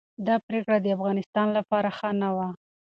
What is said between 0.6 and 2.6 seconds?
د افغانستان لپاره ښه نه وه.